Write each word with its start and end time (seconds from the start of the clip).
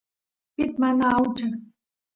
pit 0.55 0.71
mana 0.81 1.05
aucha 1.17 1.47